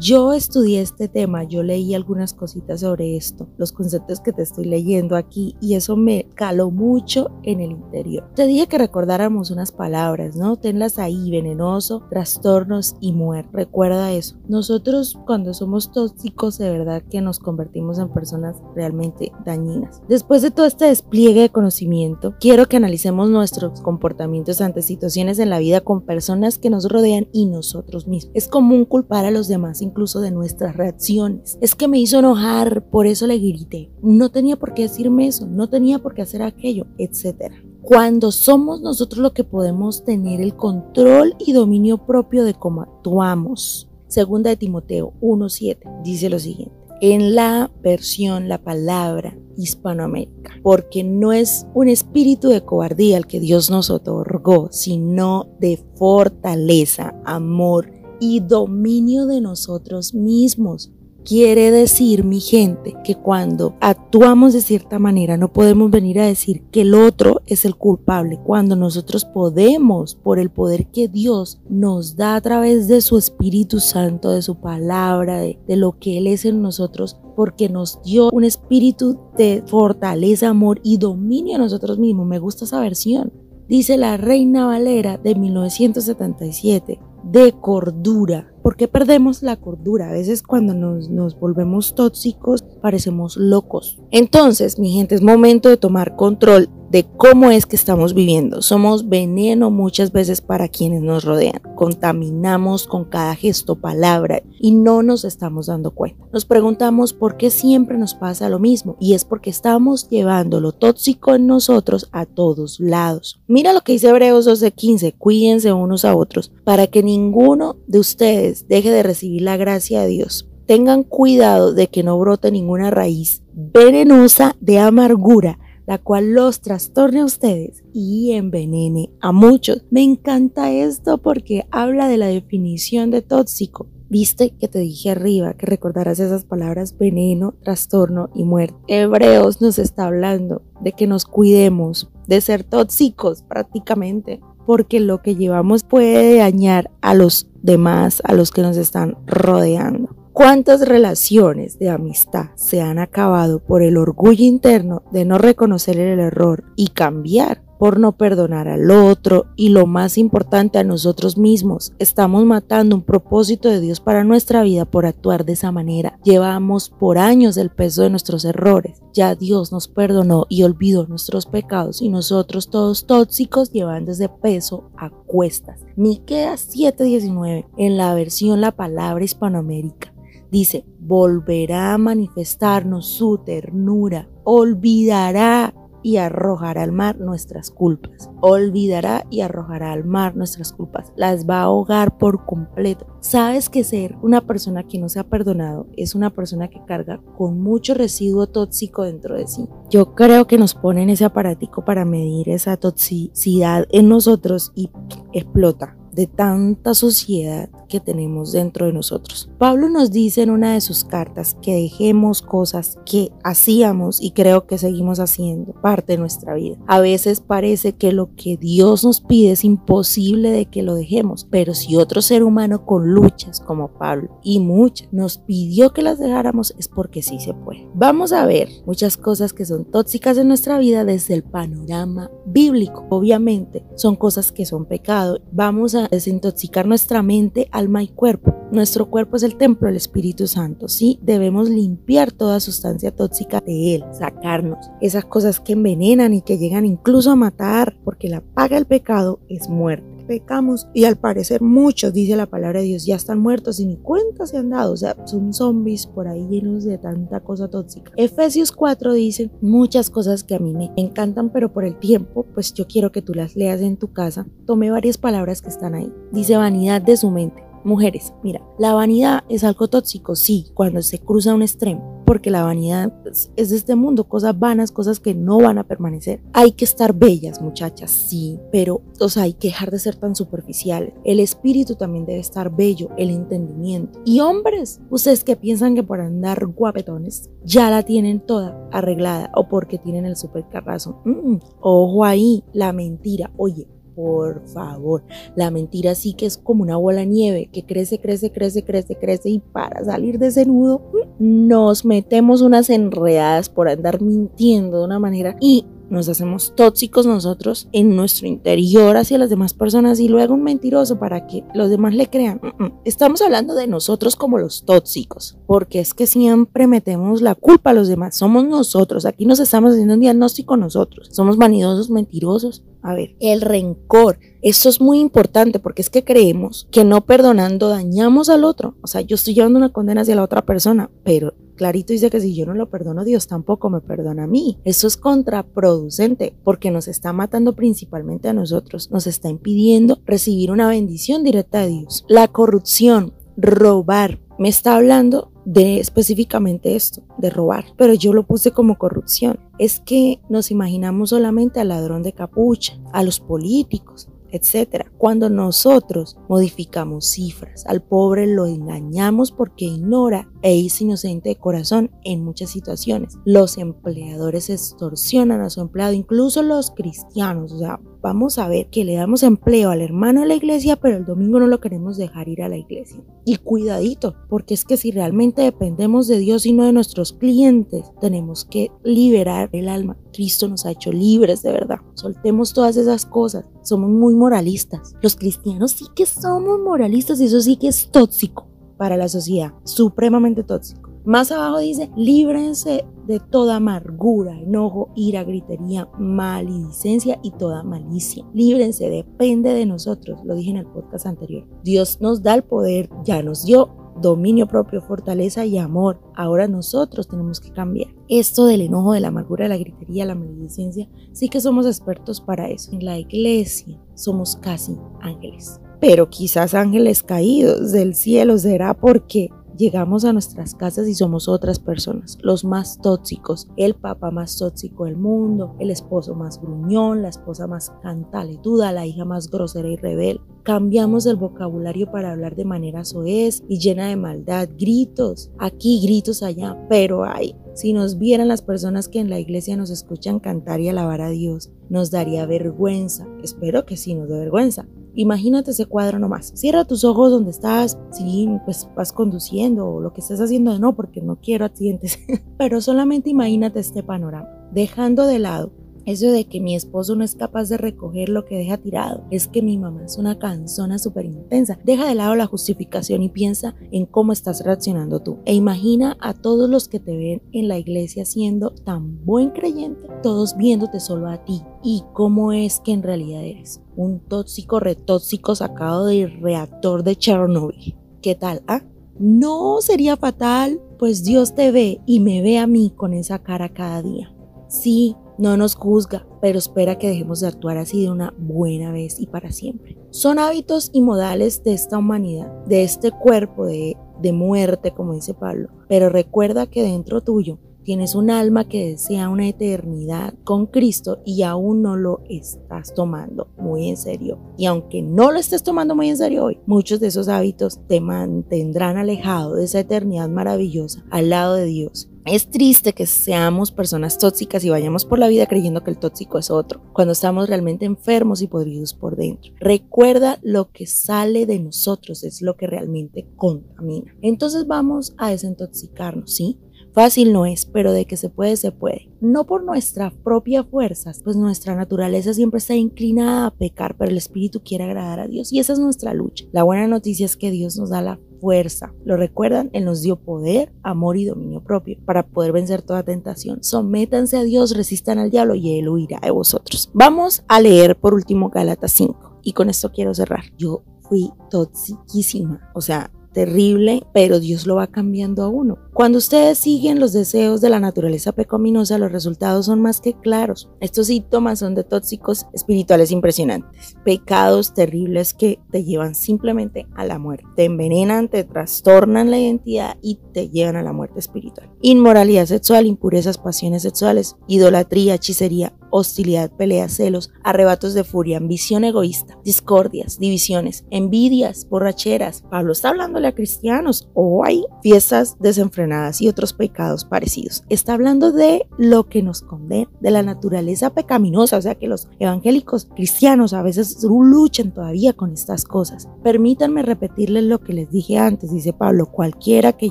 Yo 0.00 0.32
estudié 0.32 0.80
este 0.80 1.08
tema, 1.08 1.42
yo 1.42 1.64
leí 1.64 1.92
algunas 1.92 2.32
cositas 2.32 2.82
sobre 2.82 3.16
esto, 3.16 3.48
los 3.58 3.72
conceptos 3.72 4.20
que 4.20 4.32
te 4.32 4.42
estoy 4.42 4.64
leyendo 4.64 5.16
aquí 5.16 5.56
y 5.60 5.74
eso 5.74 5.96
me 5.96 6.28
caló 6.36 6.70
mucho 6.70 7.32
en 7.42 7.58
el 7.58 7.72
interior. 7.72 8.30
Te 8.36 8.46
dije 8.46 8.68
que 8.68 8.78
recordáramos 8.78 9.50
unas 9.50 9.72
palabras, 9.72 10.36
¿no? 10.36 10.56
Tenlas 10.56 11.00
ahí, 11.00 11.32
venenoso, 11.32 12.06
trastornos 12.10 12.94
y 13.00 13.12
muerte. 13.12 13.50
Recuerda 13.52 14.12
eso. 14.12 14.36
Nosotros 14.46 15.18
cuando 15.26 15.52
somos 15.52 15.90
tóxicos 15.90 16.58
de 16.58 16.70
verdad 16.70 17.02
que 17.02 17.20
nos 17.20 17.40
convertimos 17.40 17.98
en 17.98 18.10
personas 18.10 18.54
realmente 18.76 19.32
dañinas. 19.44 20.00
Después 20.08 20.42
de 20.42 20.52
todo 20.52 20.66
este 20.66 20.84
despliegue 20.84 21.40
de 21.40 21.50
conocimiento, 21.50 22.36
quiero 22.38 22.66
que 22.66 22.76
analicemos 22.76 23.30
nuestros 23.30 23.80
comportamientos 23.80 24.60
ante 24.60 24.82
situaciones 24.82 25.40
en 25.40 25.50
la 25.50 25.58
vida 25.58 25.80
con 25.80 26.02
personas 26.02 26.56
que 26.56 26.70
nos 26.70 26.88
rodean 26.88 27.26
y 27.32 27.46
nosotros 27.46 28.06
mismos. 28.06 28.30
Es 28.34 28.46
común 28.46 28.84
culpar 28.84 29.24
a 29.24 29.32
los 29.32 29.48
demás 29.48 29.82
incluso 29.88 30.20
de 30.20 30.30
nuestras 30.30 30.76
reacciones. 30.76 31.58
Es 31.60 31.74
que 31.74 31.88
me 31.88 31.98
hizo 31.98 32.18
enojar, 32.18 32.88
por 32.90 33.06
eso 33.06 33.26
le 33.26 33.38
grité. 33.38 33.90
No 34.02 34.30
tenía 34.30 34.56
por 34.56 34.74
qué 34.74 34.82
decirme 34.82 35.26
eso, 35.26 35.46
no 35.46 35.68
tenía 35.68 35.98
por 35.98 36.14
qué 36.14 36.22
hacer 36.22 36.42
aquello, 36.42 36.86
etc. 36.98 37.52
Cuando 37.82 38.30
somos 38.32 38.80
nosotros 38.80 39.20
lo 39.20 39.32
que 39.32 39.44
podemos 39.44 40.04
tener 40.04 40.40
el 40.40 40.54
control 40.54 41.34
y 41.38 41.52
dominio 41.52 41.98
propio 41.98 42.44
de 42.44 42.54
cómo 42.54 42.82
actuamos. 42.82 43.88
Segunda 44.08 44.50
de 44.50 44.56
Timoteo 44.56 45.12
1.7 45.20 46.02
dice 46.02 46.30
lo 46.30 46.38
siguiente. 46.38 46.74
En 47.00 47.34
la 47.34 47.70
versión, 47.82 48.48
la 48.48 48.58
palabra 48.58 49.38
Hispanoamérica, 49.56 50.52
porque 50.62 51.04
no 51.04 51.32
es 51.32 51.66
un 51.74 51.88
espíritu 51.88 52.48
de 52.48 52.64
cobardía 52.64 53.16
el 53.16 53.26
que 53.26 53.40
Dios 53.40 53.70
nos 53.70 53.90
otorgó, 53.90 54.68
sino 54.72 55.48
de 55.60 55.80
fortaleza, 55.94 57.14
amor 57.24 57.97
y 58.20 58.40
dominio 58.40 59.26
de 59.26 59.40
nosotros 59.40 60.14
mismos. 60.14 60.90
Quiere 61.28 61.70
decir, 61.70 62.24
mi 62.24 62.40
gente, 62.40 62.96
que 63.04 63.14
cuando 63.14 63.74
actuamos 63.80 64.54
de 64.54 64.62
cierta 64.62 64.98
manera 64.98 65.36
no 65.36 65.52
podemos 65.52 65.90
venir 65.90 66.18
a 66.20 66.26
decir 66.26 66.62
que 66.70 66.80
el 66.80 66.94
otro 66.94 67.42
es 67.44 67.66
el 67.66 67.74
culpable, 67.74 68.40
cuando 68.42 68.76
nosotros 68.76 69.26
podemos, 69.26 70.14
por 70.14 70.38
el 70.38 70.48
poder 70.48 70.86
que 70.86 71.06
Dios 71.06 71.60
nos 71.68 72.16
da 72.16 72.36
a 72.36 72.40
través 72.40 72.88
de 72.88 73.02
su 73.02 73.18
Espíritu 73.18 73.78
Santo, 73.78 74.30
de 74.30 74.40
su 74.40 74.54
palabra, 74.54 75.40
de, 75.40 75.58
lo 75.76 75.98
que 75.98 76.16
Él 76.16 76.28
es 76.28 76.46
en 76.46 76.62
nosotros, 76.62 77.18
porque 77.36 77.68
nos 77.68 78.02
dio 78.02 78.30
un 78.32 78.44
espíritu 78.44 79.20
de 79.36 79.62
fortaleza, 79.66 80.48
amor 80.48 80.80
y 80.82 80.96
dominio 80.96 81.56
a 81.56 81.58
nosotros 81.58 81.98
mismos. 81.98 82.26
Me 82.26 82.38
gusta 82.38 82.64
esa 82.64 82.80
versión. 82.80 83.34
Dice 83.68 83.98
la 83.98 84.16
Reina 84.16 84.64
Valera 84.64 85.18
de 85.18 85.34
1977 85.34 87.00
de 87.30 87.52
cordura. 87.52 88.50
¿Por 88.68 88.76
qué 88.76 88.86
perdemos 88.86 89.42
la 89.42 89.56
cordura? 89.56 90.10
A 90.10 90.12
veces 90.12 90.42
cuando 90.42 90.74
nos, 90.74 91.40
volvemos 91.40 91.94
tóxicos 91.94 92.60
parecemos 92.82 93.38
locos. 93.38 93.98
Entonces, 94.10 94.78
mi 94.78 94.92
gente, 94.92 95.14
es 95.14 95.22
momento 95.22 95.70
de 95.70 95.78
tomar 95.78 96.16
control 96.16 96.68
de 96.90 97.04
cómo 97.16 97.50
es 97.50 97.66
que 97.66 97.76
estamos 97.76 98.14
viviendo. 98.14 98.62
Somos 98.62 99.08
veneno 99.08 99.70
muchas 99.70 100.12
veces 100.12 100.40
para 100.40 100.68
quienes 100.68 101.02
nos 101.02 101.24
rodean. 101.24 101.60
Contaminamos 101.74 102.86
con 102.86 103.04
cada 103.04 103.34
gesto, 103.34 103.76
palabra 103.76 104.42
y 104.58 104.72
no 104.72 105.02
nos 105.02 105.24
estamos 105.24 105.66
dando 105.66 105.90
cuenta. 105.90 106.24
Nos 106.32 106.44
preguntamos 106.44 107.12
por 107.12 107.36
qué 107.36 107.50
siempre 107.50 107.98
nos 107.98 108.14
pasa 108.14 108.48
lo 108.48 108.58
mismo 108.58 108.96
y 109.00 109.14
es 109.14 109.24
porque 109.24 109.50
estamos 109.50 110.08
llevando 110.08 110.60
lo 110.60 110.72
tóxico 110.72 111.34
en 111.34 111.46
nosotros 111.46 112.08
a 112.12 112.24
todos 112.26 112.80
lados. 112.80 113.40
Mira 113.46 113.72
lo 113.72 113.82
que 113.82 113.92
dice 113.92 114.08
Hebreos 114.08 114.46
12:15, 114.46 115.14
cuídense 115.16 115.72
unos 115.72 116.04
a 116.04 116.16
otros 116.16 116.50
para 116.64 116.86
que 116.86 117.02
ninguno 117.02 117.76
de 117.86 117.98
ustedes 117.98 118.57
deje 118.66 118.90
de 118.90 119.02
recibir 119.02 119.42
la 119.42 119.56
gracia 119.56 120.00
de 120.00 120.08
Dios. 120.08 120.48
Tengan 120.66 121.02
cuidado 121.02 121.72
de 121.74 121.88
que 121.88 122.02
no 122.02 122.18
brote 122.18 122.50
ninguna 122.50 122.90
raíz 122.90 123.42
venenosa 123.54 124.56
de 124.60 124.78
amargura 124.78 125.58
la 125.88 125.96
cual 125.96 126.34
los 126.34 126.60
trastorne 126.60 127.20
a 127.20 127.24
ustedes 127.24 127.82
y 127.94 128.32
envenene 128.32 129.10
a 129.22 129.32
muchos. 129.32 129.86
Me 129.90 130.02
encanta 130.02 130.70
esto 130.70 131.16
porque 131.16 131.66
habla 131.70 132.08
de 132.08 132.18
la 132.18 132.26
definición 132.26 133.10
de 133.10 133.22
tóxico. 133.22 133.86
Viste 134.10 134.50
que 134.50 134.68
te 134.68 134.80
dije 134.80 135.12
arriba 135.12 135.54
que 135.54 135.64
recordarás 135.64 136.20
esas 136.20 136.44
palabras 136.44 136.98
veneno, 136.98 137.54
trastorno 137.62 138.28
y 138.34 138.44
muerte. 138.44 138.76
Hebreos 138.86 139.62
nos 139.62 139.78
está 139.78 140.08
hablando 140.08 140.60
de 140.82 140.92
que 140.92 141.06
nos 141.06 141.24
cuidemos 141.24 142.10
de 142.26 142.42
ser 142.42 142.64
tóxicos 142.64 143.42
prácticamente, 143.42 144.40
porque 144.68 145.00
lo 145.00 145.22
que 145.22 145.34
llevamos 145.34 145.82
puede 145.82 146.36
dañar 146.36 146.90
a 147.00 147.14
los 147.14 147.48
demás, 147.62 148.20
a 148.22 148.34
los 148.34 148.50
que 148.50 148.60
nos 148.60 148.76
están 148.76 149.16
rodeando. 149.26 150.14
¿Cuántas 150.34 150.86
relaciones 150.86 151.78
de 151.78 151.88
amistad 151.88 152.50
se 152.54 152.82
han 152.82 152.98
acabado 152.98 153.60
por 153.60 153.82
el 153.82 153.96
orgullo 153.96 154.44
interno 154.44 155.04
de 155.10 155.24
no 155.24 155.38
reconocer 155.38 155.98
el 155.98 156.20
error 156.20 156.64
y 156.76 156.88
cambiar? 156.88 157.62
Por 157.78 157.98
no 157.98 158.12
perdonar 158.12 158.68
al 158.68 158.90
otro 158.90 159.46
y 159.56 159.70
lo 159.70 159.86
más 159.86 160.18
importante 160.18 160.78
a 160.78 160.84
nosotros 160.84 161.38
mismos. 161.38 161.92
Estamos 161.98 162.44
matando 162.44 162.96
un 162.96 163.02
propósito 163.02 163.68
de 163.68 163.80
Dios 163.80 164.00
para 164.00 164.24
nuestra 164.24 164.62
vida 164.62 164.84
por 164.84 165.06
actuar 165.06 165.44
de 165.44 165.52
esa 165.52 165.72
manera. 165.72 166.18
Llevamos 166.24 166.90
por 166.90 167.18
años 167.18 167.56
el 167.56 167.70
peso 167.70 168.02
de 168.02 168.10
nuestros 168.10 168.44
errores. 168.44 169.02
Ya 169.12 169.34
Dios 169.34 169.72
nos 169.72 169.88
perdonó 169.88 170.46
y 170.48 170.62
olvidó 170.62 171.06
nuestros 171.06 171.46
pecados 171.46 172.02
y 172.02 172.08
nosotros 172.08 172.70
todos 172.70 173.06
tóxicos 173.06 173.72
llevando 173.72 174.12
ese 174.12 174.28
peso 174.28 174.90
a 174.96 175.10
cuestas. 175.10 175.80
Miqueas 175.96 176.68
7:19 176.74 177.66
en 177.76 177.96
la 177.96 178.14
versión 178.14 178.60
La 178.60 178.72
Palabra 178.72 179.24
Hispanoamérica 179.24 180.12
Dice, 180.50 180.86
volverá 180.98 181.92
a 181.92 181.98
manifestarnos 181.98 183.06
su 183.06 183.38
ternura, 183.38 184.30
olvidará 184.44 185.74
y 186.02 186.16
arrojará 186.16 186.82
al 186.82 186.92
mar 186.92 187.18
nuestras 187.18 187.70
culpas. 187.70 188.30
Olvidará 188.40 189.26
y 189.30 189.40
arrojará 189.40 189.92
al 189.92 190.04
mar 190.04 190.36
nuestras 190.36 190.72
culpas. 190.72 191.12
Las 191.16 191.48
va 191.48 191.60
a 191.60 191.64
ahogar 191.64 192.18
por 192.18 192.44
completo. 192.46 193.06
Sabes 193.20 193.68
que 193.68 193.84
ser 193.84 194.16
una 194.22 194.40
persona 194.40 194.84
que 194.84 194.98
no 194.98 195.08
se 195.08 195.18
ha 195.18 195.24
perdonado 195.24 195.86
es 195.96 196.14
una 196.14 196.30
persona 196.30 196.68
que 196.68 196.84
carga 196.86 197.20
con 197.36 197.60
mucho 197.60 197.94
residuo 197.94 198.46
tóxico 198.46 199.04
dentro 199.04 199.36
de 199.36 199.46
sí. 199.46 199.66
Yo 199.90 200.14
creo 200.14 200.46
que 200.46 200.58
nos 200.58 200.74
ponen 200.74 201.10
ese 201.10 201.24
aparatico 201.24 201.84
para 201.84 202.04
medir 202.04 202.48
esa 202.48 202.76
toxicidad 202.76 203.86
en 203.90 204.08
nosotros 204.08 204.72
y 204.74 204.90
explota 205.32 205.96
de 206.12 206.26
tanta 206.26 206.94
suciedad 206.94 207.70
que 207.88 208.00
tenemos 208.00 208.52
dentro 208.52 208.86
de 208.86 208.92
nosotros. 208.92 209.50
Pablo 209.58 209.88
nos 209.88 210.12
dice 210.12 210.42
en 210.42 210.50
una 210.50 210.74
de 210.74 210.80
sus 210.80 211.04
cartas 211.04 211.56
que 211.62 211.74
dejemos 211.74 212.42
cosas 212.42 212.98
que 213.04 213.32
hacíamos 213.42 214.22
y 214.22 214.32
creo 214.32 214.66
que 214.66 214.78
seguimos 214.78 215.20
haciendo 215.20 215.72
parte 215.72 216.12
de 216.12 216.18
nuestra 216.18 216.54
vida. 216.54 216.76
A 216.86 217.00
veces 217.00 217.40
parece 217.40 217.94
que 217.94 218.12
lo 218.12 218.34
que 218.36 218.56
Dios 218.56 219.04
nos 219.04 219.20
pide 219.20 219.52
es 219.52 219.64
imposible 219.64 220.50
de 220.50 220.66
que 220.66 220.82
lo 220.82 220.94
dejemos, 220.94 221.46
pero 221.50 221.74
si 221.74 221.96
otro 221.96 222.22
ser 222.22 222.42
humano 222.42 222.84
con 222.84 223.08
luchas 223.08 223.60
como 223.60 223.88
Pablo 223.88 224.38
y 224.42 224.60
muchas 224.60 225.08
nos 225.12 225.38
pidió 225.38 225.92
que 225.92 226.02
las 226.02 226.18
dejáramos 226.18 226.74
es 226.78 226.88
porque 226.88 227.22
sí 227.22 227.40
se 227.40 227.54
puede. 227.54 227.88
Vamos 227.94 228.32
a 228.32 228.46
ver 228.46 228.68
muchas 228.86 229.16
cosas 229.16 229.52
que 229.52 229.64
son 229.64 229.84
tóxicas 229.84 230.38
en 230.38 230.48
nuestra 230.48 230.78
vida 230.78 231.04
desde 231.04 231.34
el 231.34 231.42
panorama 231.42 232.30
bíblico. 232.46 233.06
Obviamente 233.10 233.84
son 233.96 234.16
cosas 234.16 234.52
que 234.52 234.66
son 234.66 234.86
pecado. 234.86 235.40
Vamos 235.52 235.94
a 235.94 236.08
desintoxicar 236.08 236.86
nuestra 236.86 237.22
mente, 237.22 237.68
alma 237.78 238.02
y 238.02 238.08
cuerpo. 238.08 238.54
Nuestro 238.72 239.08
cuerpo 239.08 239.36
es 239.36 239.42
el 239.44 239.56
templo 239.56 239.86
del 239.86 239.96
Espíritu 239.96 240.46
Santo, 240.46 240.88
¿sí? 240.88 241.18
Debemos 241.22 241.70
limpiar 241.70 242.32
toda 242.32 242.60
sustancia 242.60 243.14
tóxica 243.14 243.60
de 243.60 243.94
él, 243.94 244.04
sacarnos 244.12 244.90
esas 245.00 245.24
cosas 245.24 245.60
que 245.60 245.72
envenenan 245.72 246.34
y 246.34 246.42
que 246.42 246.58
llegan 246.58 246.84
incluso 246.84 247.30
a 247.30 247.36
matar, 247.36 247.96
porque 248.04 248.28
la 248.28 248.40
paga 248.40 248.76
del 248.76 248.86
pecado 248.86 249.40
es 249.48 249.68
muerte 249.68 250.18
pecamos 250.28 250.86
y 250.92 251.06
al 251.06 251.16
parecer 251.16 251.62
muchos, 251.62 252.12
dice 252.12 252.36
la 252.36 252.46
palabra 252.46 252.80
de 252.80 252.86
Dios, 252.86 253.06
ya 253.06 253.16
están 253.16 253.40
muertos 253.40 253.80
y 253.80 253.86
ni 253.86 253.96
cuenta 253.96 254.46
se 254.46 254.58
han 254.58 254.70
dado, 254.70 254.92
o 254.92 254.96
sea, 254.96 255.16
son 255.26 255.52
zombies 255.52 256.06
por 256.06 256.28
ahí 256.28 256.46
llenos 256.48 256.84
de 256.84 256.98
tanta 256.98 257.40
cosa 257.40 257.68
tóxica. 257.68 258.12
Efesios 258.16 258.70
4 258.70 259.14
dice 259.14 259.50
muchas 259.60 260.10
cosas 260.10 260.44
que 260.44 260.54
a 260.54 260.58
mí 260.58 260.74
me 260.74 260.92
encantan, 260.96 261.50
pero 261.50 261.72
por 261.72 261.84
el 261.84 261.98
tiempo, 261.98 262.46
pues 262.54 262.74
yo 262.74 262.86
quiero 262.86 263.10
que 263.10 263.22
tú 263.22 263.34
las 263.34 263.56
leas 263.56 263.80
en 263.80 263.96
tu 263.96 264.12
casa. 264.12 264.46
Tomé 264.66 264.90
varias 264.90 265.16
palabras 265.16 265.62
que 265.62 265.70
están 265.70 265.94
ahí. 265.94 266.12
Dice 266.30 266.56
vanidad 266.58 267.00
de 267.00 267.16
su 267.16 267.30
mente 267.30 267.67
Mujeres, 267.88 268.34
mira, 268.42 268.60
la 268.78 268.92
vanidad 268.92 269.44
es 269.48 269.64
algo 269.64 269.88
tóxico, 269.88 270.36
sí, 270.36 270.66
cuando 270.74 271.00
se 271.00 271.18
cruza 271.20 271.54
un 271.54 271.62
extremo, 271.62 272.22
porque 272.26 272.50
la 272.50 272.62
vanidad 272.62 273.10
es 273.56 273.70
de 273.70 273.76
este 273.76 273.96
mundo, 273.96 274.24
cosas 274.24 274.58
vanas, 274.58 274.92
cosas 274.92 275.20
que 275.20 275.34
no 275.34 275.56
van 275.56 275.78
a 275.78 275.84
permanecer. 275.84 276.42
Hay 276.52 276.72
que 276.72 276.84
estar 276.84 277.14
bellas, 277.14 277.62
muchachas, 277.62 278.10
sí, 278.10 278.60
pero, 278.70 279.00
o 279.20 279.30
sea, 279.30 279.44
hay 279.44 279.54
que 279.54 279.68
dejar 279.68 279.90
de 279.90 280.00
ser 280.00 280.16
tan 280.16 280.34
superficiales. 280.34 281.14
El 281.24 281.40
espíritu 281.40 281.94
también 281.94 282.26
debe 282.26 282.40
estar 282.40 282.76
bello, 282.76 283.08
el 283.16 283.30
entendimiento. 283.30 284.20
Y 284.26 284.40
hombres, 284.40 285.00
ustedes 285.08 285.42
que 285.42 285.56
piensan 285.56 285.94
que 285.94 286.02
por 286.02 286.20
andar 286.20 286.66
guapetones 286.66 287.48
ya 287.64 287.88
la 287.88 288.02
tienen 288.02 288.40
toda 288.40 288.86
arreglada 288.92 289.50
o 289.54 289.70
porque 289.70 289.96
tienen 289.96 290.26
el 290.26 290.36
supercarrazo. 290.36 291.22
Mm, 291.24 291.56
ojo 291.80 292.22
ahí, 292.26 292.64
la 292.74 292.92
mentira. 292.92 293.50
Oye, 293.56 293.88
por 294.18 294.66
favor. 294.66 295.22
La 295.54 295.70
mentira 295.70 296.16
sí 296.16 296.32
que 296.32 296.46
es 296.46 296.58
como 296.58 296.82
una 296.82 296.96
bola 296.96 297.20
de 297.20 297.26
nieve 297.26 297.70
que 297.72 297.84
crece, 297.84 298.18
crece, 298.18 298.50
crece, 298.50 298.82
crece, 298.82 299.14
crece 299.14 299.48
y 299.48 299.60
para 299.60 300.04
salir 300.04 300.40
de 300.40 300.48
ese 300.48 300.66
nudo 300.66 301.02
nos 301.38 302.04
metemos 302.04 302.60
unas 302.60 302.90
enredadas 302.90 303.68
por 303.68 303.88
andar 303.88 304.20
mintiendo 304.20 304.98
de 304.98 305.04
una 305.04 305.20
manera 305.20 305.56
y 305.60 305.86
nos 306.10 306.28
hacemos 306.28 306.72
tóxicos 306.74 307.26
nosotros 307.26 307.88
en 307.92 308.16
nuestro 308.16 308.46
interior 308.46 309.16
hacia 309.16 309.38
las 309.38 309.50
demás 309.50 309.74
personas 309.74 310.18
y 310.20 310.28
luego 310.28 310.54
un 310.54 310.62
mentiroso 310.62 311.18
para 311.18 311.46
que 311.46 311.64
los 311.74 311.90
demás 311.90 312.14
le 312.14 312.28
crean. 312.28 312.60
Estamos 313.04 313.42
hablando 313.42 313.74
de 313.74 313.86
nosotros 313.86 314.34
como 314.34 314.58
los 314.58 314.84
tóxicos, 314.84 315.58
porque 315.66 316.00
es 316.00 316.14
que 316.14 316.26
siempre 316.26 316.86
metemos 316.86 317.42
la 317.42 317.54
culpa 317.54 317.90
a 317.90 317.94
los 317.94 318.08
demás. 318.08 318.36
Somos 318.36 318.64
nosotros. 318.66 319.26
Aquí 319.26 319.44
nos 319.44 319.60
estamos 319.60 319.92
haciendo 319.92 320.14
un 320.14 320.20
diagnóstico 320.20 320.76
nosotros. 320.76 321.28
Somos 321.30 321.56
vanidosos, 321.56 322.10
mentirosos. 322.10 322.82
A 323.02 323.14
ver, 323.14 323.36
el 323.40 323.60
rencor. 323.60 324.38
Esto 324.60 324.88
es 324.88 325.00
muy 325.00 325.20
importante 325.20 325.78
porque 325.78 326.02
es 326.02 326.10
que 326.10 326.24
creemos 326.24 326.88
que 326.90 327.04
no 327.04 327.24
perdonando 327.24 327.88
dañamos 327.88 328.48
al 328.48 328.64
otro. 328.64 328.96
O 329.02 329.06
sea, 329.06 329.20
yo 329.20 329.36
estoy 329.36 329.54
llevando 329.54 329.78
una 329.78 329.92
condena 329.92 330.22
hacia 330.22 330.34
la 330.34 330.42
otra 330.42 330.62
persona, 330.62 331.10
pero 331.24 331.54
clarito 331.76 332.12
dice 332.12 332.28
que 332.28 332.40
si 332.40 332.54
yo 332.54 332.66
no 332.66 332.74
lo 332.74 332.90
perdono, 332.90 333.24
Dios 333.24 333.46
tampoco 333.46 333.88
me 333.88 334.00
perdona 334.00 334.44
a 334.44 334.48
mí. 334.48 334.78
Eso 334.84 335.06
es 335.06 335.16
contraproducente 335.16 336.54
porque 336.64 336.90
nos 336.90 337.08
está 337.08 337.32
matando 337.32 337.74
principalmente 337.74 338.48
a 338.48 338.52
nosotros, 338.52 339.10
nos 339.10 339.26
está 339.26 339.48
impidiendo 339.48 340.18
recibir 340.26 340.70
una 340.70 340.88
bendición 340.88 341.44
directa 341.44 341.80
de 341.80 341.88
Dios. 341.88 342.24
La 342.28 342.48
corrupción, 342.48 343.32
robar, 343.56 344.40
me 344.58 344.68
está 344.68 344.96
hablando 344.96 345.52
de 345.64 346.00
específicamente 346.00 346.96
esto, 346.96 347.22
de 347.38 347.50
robar, 347.50 347.84
pero 347.96 348.14
yo 348.14 348.32
lo 348.32 348.46
puse 348.46 348.72
como 348.72 348.98
corrupción. 348.98 349.60
Es 349.78 350.00
que 350.00 350.40
nos 350.48 350.70
imaginamos 350.70 351.30
solamente 351.30 351.80
al 351.80 351.88
ladrón 351.88 352.22
de 352.22 352.32
capucha, 352.32 352.98
a 353.12 353.22
los 353.22 353.38
políticos, 353.38 354.28
etcétera. 354.50 355.12
Cuando 355.18 355.50
nosotros 355.50 356.38
modificamos 356.48 357.26
cifras, 357.26 357.84
al 357.86 358.02
pobre 358.02 358.46
lo 358.46 358.66
engañamos 358.66 359.52
porque 359.52 359.84
ignora 359.84 360.50
e 360.62 360.86
es 360.86 361.00
inocente 361.00 361.50
de 361.50 361.56
corazón 361.56 362.10
en 362.24 362.44
muchas 362.44 362.70
situaciones. 362.70 363.38
Los 363.44 363.78
empleadores 363.78 364.70
extorsionan 364.70 365.60
a 365.60 365.70
su 365.70 365.80
empleado, 365.80 366.12
incluso 366.12 366.62
los 366.62 366.90
cristianos. 366.92 367.72
O 367.72 367.78
sea, 367.78 368.00
vamos 368.20 368.58
a 368.58 368.68
ver 368.68 368.88
que 368.90 369.04
le 369.04 369.14
damos 369.14 369.42
empleo 369.42 369.90
al 369.90 370.00
hermano 370.00 370.42
de 370.42 370.48
la 370.48 370.54
iglesia, 370.54 370.96
pero 370.96 371.16
el 371.16 371.24
domingo 371.24 371.60
no 371.60 371.66
lo 371.66 371.80
queremos 371.80 372.16
dejar 372.16 372.48
ir 372.48 372.62
a 372.62 372.68
la 372.68 372.76
iglesia. 372.76 373.22
Y 373.44 373.56
cuidadito, 373.56 374.34
porque 374.48 374.74
es 374.74 374.84
que 374.84 374.96
si 374.96 375.10
realmente 375.10 375.62
dependemos 375.62 376.28
de 376.28 376.38
Dios 376.38 376.66
y 376.66 376.72
no 376.72 376.84
de 376.84 376.92
nuestros 376.92 377.32
clientes, 377.32 378.04
tenemos 378.20 378.64
que 378.64 378.90
liberar 379.04 379.70
el 379.72 379.88
alma. 379.88 380.16
Cristo 380.32 380.68
nos 380.68 380.86
ha 380.86 380.90
hecho 380.90 381.12
libres 381.12 381.62
de 381.62 381.72
verdad. 381.72 381.98
Soltemos 382.14 382.72
todas 382.72 382.96
esas 382.96 383.26
cosas. 383.26 383.64
Somos 383.82 384.10
muy 384.10 384.34
moralistas. 384.34 385.14
Los 385.22 385.36
cristianos 385.36 385.92
sí 385.92 386.06
que 386.14 386.26
somos 386.26 386.78
moralistas 386.80 387.40
y 387.40 387.44
eso 387.44 387.60
sí 387.60 387.76
que 387.76 387.88
es 387.88 388.10
tóxico 388.10 388.68
para 388.96 389.16
la 389.16 389.28
sociedad, 389.28 389.72
supremamente 389.84 390.64
tóxico. 390.64 391.07
Más 391.28 391.52
abajo 391.52 391.80
dice, 391.80 392.10
líbrense 392.16 393.04
de 393.26 393.38
toda 393.38 393.76
amargura, 393.76 394.58
enojo, 394.58 395.12
ira, 395.14 395.44
gritería, 395.44 396.08
maledicencia 396.18 397.38
y 397.42 397.50
toda 397.50 397.82
malicia. 397.82 398.46
Líbrense, 398.54 399.10
depende 399.10 399.74
de 399.74 399.84
nosotros, 399.84 400.40
lo 400.46 400.54
dije 400.54 400.70
en 400.70 400.78
el 400.78 400.86
podcast 400.86 401.26
anterior. 401.26 401.68
Dios 401.84 402.22
nos 402.22 402.42
da 402.42 402.54
el 402.54 402.62
poder, 402.62 403.10
ya 403.26 403.42
nos 403.42 403.66
dio 403.66 404.14
dominio 404.22 404.68
propio, 404.68 405.02
fortaleza 405.02 405.66
y 405.66 405.76
amor. 405.76 406.18
Ahora 406.34 406.66
nosotros 406.66 407.28
tenemos 407.28 407.60
que 407.60 407.72
cambiar. 407.72 408.08
Esto 408.30 408.64
del 408.64 408.80
enojo, 408.80 409.12
de 409.12 409.20
la 409.20 409.28
amargura, 409.28 409.68
la 409.68 409.76
gritería, 409.76 410.24
la 410.24 410.34
maledicencia, 410.34 411.10
sí 411.32 411.50
que 411.50 411.60
somos 411.60 411.84
expertos 411.84 412.40
para 412.40 412.70
eso. 412.70 412.90
En 412.92 413.04
la 413.04 413.18
iglesia 413.18 414.00
somos 414.14 414.56
casi 414.56 414.96
ángeles 415.20 415.78
pero 416.00 416.30
quizás 416.30 416.74
ángeles 416.74 417.22
caídos 417.22 417.92
del 417.92 418.14
cielo 418.14 418.58
será 418.58 418.94
porque 418.94 419.50
llegamos 419.78 420.24
a 420.24 420.32
nuestras 420.32 420.74
casas 420.74 421.08
y 421.08 421.14
somos 421.14 421.48
otras 421.48 421.78
personas, 421.78 422.36
los 422.42 422.64
más 422.64 422.98
tóxicos, 423.00 423.68
el 423.76 423.94
papá 423.94 424.30
más 424.30 424.58
tóxico 424.58 425.06
del 425.06 425.16
mundo, 425.16 425.74
el 425.78 425.90
esposo 425.90 426.34
más 426.34 426.60
gruñón, 426.60 427.22
la 427.22 427.28
esposa 427.28 427.66
más 427.66 427.92
cantaletuda, 428.02 428.92
la 428.92 429.06
hija 429.06 429.24
más 429.24 429.48
grosera 429.48 429.88
y 429.88 429.96
rebelde. 429.96 430.42
Cambiamos 430.64 431.24
el 431.24 431.36
vocabulario 431.36 432.10
para 432.10 432.32
hablar 432.32 432.54
de 432.54 432.66
manera 432.66 433.04
soez 433.04 433.62
y 433.68 433.78
llena 433.78 434.08
de 434.08 434.16
maldad, 434.16 434.68
gritos, 434.78 435.50
aquí 435.58 436.00
gritos 436.02 436.42
allá, 436.42 436.76
pero 436.90 437.24
hay 437.24 437.54
si 437.78 437.92
nos 437.92 438.18
vieran 438.18 438.48
las 438.48 438.60
personas 438.60 439.06
que 439.06 439.20
en 439.20 439.30
la 439.30 439.38
iglesia 439.38 439.76
nos 439.76 439.90
escuchan 439.90 440.40
cantar 440.40 440.80
y 440.80 440.88
alabar 440.88 441.20
a 441.20 441.30
Dios, 441.30 441.70
nos 441.88 442.10
daría 442.10 442.44
vergüenza. 442.44 443.24
Espero 443.40 443.86
que 443.86 443.96
sí 443.96 444.16
nos 444.16 444.28
dé 444.28 444.36
vergüenza. 444.36 444.88
Imagínate 445.18 445.72
ese 445.72 445.86
cuadro 445.86 446.20
nomás. 446.20 446.52
Cierra 446.54 446.84
tus 446.84 447.02
ojos 447.02 447.32
donde 447.32 447.50
estás, 447.50 447.98
si 448.12 448.48
pues 448.64 448.88
vas 448.94 449.12
conduciendo 449.12 449.88
o 449.88 450.00
lo 450.00 450.12
que 450.12 450.20
estés 450.20 450.40
haciendo 450.40 450.78
no, 450.78 450.94
porque 450.94 451.20
no 451.20 451.40
quiero 451.40 451.64
accidentes. 451.64 452.20
Pero 452.56 452.80
solamente 452.80 453.28
imagínate 453.28 453.80
este 453.80 454.04
panorama, 454.04 454.48
dejando 454.70 455.26
de 455.26 455.40
lado 455.40 455.72
eso 456.08 456.30
de 456.30 456.46
que 456.46 456.60
mi 456.60 456.74
esposo 456.74 457.16
no 457.16 457.24
es 457.24 457.34
capaz 457.34 457.68
de 457.68 457.76
recoger 457.76 458.30
lo 458.30 458.46
que 458.46 458.56
deja 458.56 458.78
tirado, 458.78 459.24
es 459.30 459.46
que 459.46 459.60
mi 459.60 459.76
mamá 459.76 460.04
es 460.04 460.16
una 460.16 460.38
canzona 460.38 460.98
súper 460.98 461.26
intensa. 461.26 461.78
Deja 461.84 462.06
de 462.06 462.14
lado 462.14 462.34
la 462.34 462.46
justificación 462.46 463.22
y 463.22 463.28
piensa 463.28 463.74
en 463.92 464.06
cómo 464.06 464.32
estás 464.32 464.64
reaccionando 464.64 465.20
tú. 465.20 465.38
E 465.44 465.54
imagina 465.54 466.16
a 466.20 466.32
todos 466.32 466.70
los 466.70 466.88
que 466.88 466.98
te 466.98 467.14
ven 467.14 467.42
en 467.52 467.68
la 467.68 467.76
iglesia 467.76 468.24
siendo 468.24 468.70
tan 468.70 469.24
buen 469.24 469.50
creyente, 469.50 470.08
todos 470.22 470.56
viéndote 470.56 470.98
solo 470.98 471.28
a 471.28 471.44
ti. 471.44 471.62
Y 471.82 472.04
cómo 472.14 472.52
es 472.52 472.80
que 472.80 472.92
en 472.92 473.02
realidad 473.02 473.44
eres 473.44 473.82
un 473.96 474.20
tóxico 474.20 474.80
retóxico 474.80 475.54
sacado 475.54 476.06
del 476.06 476.40
reactor 476.40 477.04
de 477.04 477.16
Chernobyl. 477.16 477.96
¿Qué 478.22 478.34
tal? 478.34 478.62
¿Ah? 478.66 478.82
No 479.18 479.80
sería 479.80 480.16
fatal, 480.16 480.80
pues 480.98 481.24
Dios 481.24 481.54
te 481.54 481.70
ve 481.70 482.00
y 482.06 482.20
me 482.20 482.40
ve 482.40 482.58
a 482.58 482.66
mí 482.66 482.92
con 482.96 483.12
esa 483.12 483.40
cara 483.40 483.68
cada 483.68 484.02
día. 484.02 484.32
Sí, 484.68 485.16
no 485.38 485.56
nos 485.56 485.74
juzga, 485.74 486.26
pero 486.40 486.58
espera 486.58 486.98
que 486.98 487.08
dejemos 487.08 487.40
de 487.40 487.48
actuar 487.48 487.78
así 487.78 488.02
de 488.02 488.10
una 488.10 488.34
buena 488.36 488.92
vez 488.92 489.20
y 489.20 489.26
para 489.26 489.52
siempre. 489.52 489.96
Son 490.10 490.38
hábitos 490.38 490.90
y 490.92 491.00
modales 491.00 491.62
de 491.62 491.72
esta 491.72 491.98
humanidad, 491.98 492.50
de 492.66 492.82
este 492.82 493.10
cuerpo 493.10 493.66
de, 493.66 493.96
de 494.20 494.32
muerte, 494.32 494.92
como 494.92 495.14
dice 495.14 495.34
Pablo. 495.34 495.68
Pero 495.88 496.08
recuerda 496.08 496.66
que 496.66 496.82
dentro 496.82 497.20
tuyo 497.22 497.58
tienes 497.88 498.14
un 498.14 498.28
alma 498.28 498.68
que 498.68 498.90
desea 498.90 499.30
una 499.30 499.48
eternidad 499.48 500.34
con 500.44 500.66
Cristo 500.66 501.22
y 501.24 501.42
aún 501.42 501.80
no 501.80 501.96
lo 501.96 502.20
estás 502.28 502.92
tomando 502.92 503.48
muy 503.56 503.88
en 503.88 503.96
serio. 503.96 504.38
Y 504.58 504.66
aunque 504.66 505.00
no 505.00 505.32
lo 505.32 505.38
estés 505.38 505.62
tomando 505.62 505.96
muy 505.96 506.10
en 506.10 506.18
serio 506.18 506.44
hoy, 506.44 506.58
muchos 506.66 507.00
de 507.00 507.06
esos 507.06 507.28
hábitos 507.28 507.80
te 507.88 508.02
mantendrán 508.02 508.98
alejado 508.98 509.54
de 509.54 509.64
esa 509.64 509.80
eternidad 509.80 510.28
maravillosa 510.28 511.02
al 511.08 511.30
lado 511.30 511.54
de 511.54 511.64
Dios. 511.64 512.10
Es 512.26 512.50
triste 512.50 512.92
que 512.92 513.06
seamos 513.06 513.72
personas 513.72 514.18
tóxicas 514.18 514.62
y 514.62 514.68
vayamos 514.68 515.06
por 515.06 515.18
la 515.18 515.28
vida 515.28 515.46
creyendo 515.46 515.82
que 515.82 515.90
el 515.90 515.98
tóxico 515.98 516.36
es 516.36 516.50
otro, 516.50 516.82
cuando 516.92 517.12
estamos 517.12 517.48
realmente 517.48 517.86
enfermos 517.86 518.42
y 518.42 518.48
podridos 518.48 518.92
por 518.92 519.16
dentro. 519.16 519.54
Recuerda 519.60 520.38
lo 520.42 520.70
que 520.70 520.86
sale 520.86 521.46
de 521.46 521.58
nosotros 521.58 522.22
es 522.24 522.42
lo 522.42 522.54
que 522.54 522.66
realmente 522.66 523.30
contamina. 523.36 524.14
Entonces 524.20 524.66
vamos 524.66 525.14
a 525.16 525.30
desintoxicarnos, 525.30 526.34
¿sí? 526.34 526.58
Fácil 526.98 527.32
no 527.32 527.46
es, 527.46 527.64
pero 527.64 527.92
de 527.92 528.06
que 528.06 528.16
se 528.16 528.28
puede, 528.28 528.56
se 528.56 528.72
puede. 528.72 529.08
No 529.20 529.46
por 529.46 529.62
nuestra 529.62 530.10
propia 530.10 530.64
fuerza, 530.64 531.12
pues 531.22 531.36
nuestra 531.36 531.76
naturaleza 531.76 532.34
siempre 532.34 532.58
está 532.58 532.74
inclinada 532.74 533.46
a 533.46 533.50
pecar, 533.54 533.96
pero 533.96 534.10
el 534.10 534.16
Espíritu 534.16 534.64
quiere 534.64 534.82
agradar 534.82 535.20
a 535.20 535.28
Dios 535.28 535.52
y 535.52 535.60
esa 535.60 535.74
es 535.74 535.78
nuestra 535.78 536.12
lucha. 536.12 536.46
La 536.50 536.64
buena 536.64 536.88
noticia 536.88 537.24
es 537.24 537.36
que 537.36 537.52
Dios 537.52 537.78
nos 537.78 537.90
da 537.90 538.02
la 538.02 538.18
fuerza. 538.40 538.92
¿Lo 539.04 539.16
recuerdan? 539.16 539.70
Él 539.74 539.84
nos 539.84 540.02
dio 540.02 540.16
poder, 540.16 540.72
amor 540.82 541.16
y 541.16 541.26
dominio 541.26 541.62
propio 541.62 541.98
para 542.04 542.26
poder 542.26 542.50
vencer 542.50 542.82
toda 542.82 543.04
tentación. 543.04 543.62
Sométanse 543.62 544.36
a 544.36 544.42
Dios, 544.42 544.76
resistan 544.76 545.20
al 545.20 545.30
diablo 545.30 545.54
y 545.54 545.78
Él 545.78 545.88
huirá 545.88 546.18
de 546.20 546.32
vosotros. 546.32 546.90
Vamos 546.94 547.44
a 547.46 547.60
leer 547.60 547.94
por 547.94 548.12
último 548.12 548.50
Gálatas 548.50 548.90
5 548.90 549.42
y 549.44 549.52
con 549.52 549.70
esto 549.70 549.92
quiero 549.92 550.14
cerrar. 550.14 550.46
Yo 550.58 550.82
fui 551.02 551.30
toxiquísima, 551.48 552.72
o 552.74 552.80
sea, 552.80 553.12
terrible, 553.38 554.02
pero 554.12 554.40
Dios 554.40 554.66
lo 554.66 554.74
va 554.74 554.88
cambiando 554.88 555.44
a 555.44 555.48
uno. 555.48 555.78
Cuando 555.94 556.18
ustedes 556.18 556.58
siguen 556.58 556.98
los 556.98 557.12
deseos 557.12 557.60
de 557.60 557.70
la 557.70 557.78
naturaleza 557.78 558.32
pecaminosa, 558.32 558.98
los 558.98 559.12
resultados 559.12 559.66
son 559.66 559.80
más 559.80 560.00
que 560.00 560.14
claros. 560.14 560.68
Estos 560.80 561.06
síntomas 561.06 561.60
son 561.60 561.76
de 561.76 561.84
tóxicos 561.84 562.46
espirituales 562.52 563.12
impresionantes, 563.12 563.94
pecados 564.04 564.74
terribles 564.74 565.34
que 565.34 565.60
te 565.70 565.84
llevan 565.84 566.16
simplemente 566.16 566.88
a 566.96 567.04
la 567.04 567.20
muerte, 567.20 567.46
te 567.54 567.66
envenenan, 567.66 568.26
te 568.26 568.42
trastornan 568.42 569.30
la 569.30 569.38
identidad 569.38 569.98
y 570.02 570.18
te 570.32 570.48
llevan 570.48 570.74
a 570.74 570.82
la 570.82 570.92
muerte 570.92 571.20
espiritual. 571.20 571.70
Inmoralidad 571.80 572.46
sexual, 572.46 572.86
impurezas, 572.86 573.38
pasiones 573.38 573.82
sexuales, 573.82 574.34
idolatría, 574.48 575.14
hechicería, 575.14 575.74
hostilidad, 575.90 576.50
peleas, 576.50 576.92
celos, 576.92 577.30
arrebatos 577.44 577.94
de 577.94 578.04
furia, 578.04 578.38
ambición 578.38 578.84
egoísta, 578.84 579.38
discordias, 579.44 580.18
divisiones, 580.18 580.84
envidias, 580.90 581.68
borracheras. 581.68 582.42
Pablo 582.50 582.72
está 582.72 582.90
hablándole 582.90 583.28
a 583.28 583.34
cristianos 583.34 584.08
o 584.14 584.44
hay 584.44 584.64
fiestas 584.82 585.36
desenfrenadas 585.40 586.20
y 586.20 586.28
otros 586.28 586.52
pecados 586.52 587.04
parecidos. 587.04 587.64
Está 587.68 587.94
hablando 587.94 588.32
de 588.32 588.66
lo 588.78 589.08
que 589.08 589.22
nos 589.22 589.42
condena, 589.42 589.90
de 590.00 590.10
la 590.10 590.22
naturaleza 590.22 590.90
pecaminosa, 590.90 591.58
o 591.58 591.62
sea 591.62 591.74
que 591.74 591.88
los 591.88 592.08
evangélicos 592.18 592.88
cristianos 592.94 593.52
a 593.52 593.62
veces 593.62 594.02
luchan 594.02 594.72
todavía 594.72 595.12
con 595.12 595.32
estas 595.32 595.64
cosas. 595.64 596.08
Permítanme 596.22 596.82
repetirles 596.82 597.44
lo 597.44 597.60
que 597.60 597.72
les 597.72 597.90
dije 597.90 598.18
antes, 598.18 598.52
dice 598.52 598.72
Pablo, 598.72 599.06
cualquiera 599.06 599.72
que 599.72 599.90